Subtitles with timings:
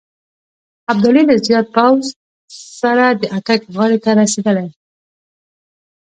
[0.91, 2.01] ابدالي له زیات پوځ
[2.81, 4.67] سره د اټک غاړې ته رسېدلی.